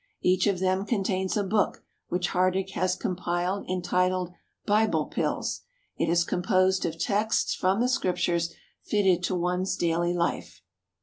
Each 0.23 0.47
of 0.47 0.57
them 0.57 0.83
contains 0.87 1.37
a 1.37 1.43
book 1.43 1.83
which 2.07 2.29
Hardegg 2.29 2.71
has 2.71 2.95
compiled 2.95 3.69
entitled" 3.69 4.31
Bible 4.75 5.05
Pills." 5.05 5.61
It 5.95 6.09
is 6.09 6.23
composed 6.23 6.87
of 6.87 6.97
texts 6.97 7.53
from 7.53 7.81
the 7.81 7.87
Scriptures 7.87 8.51
fitted 8.81 9.21
to 9.25 9.35
one's 9.35 9.77
daily 9.77 10.15
life. 10.15 10.63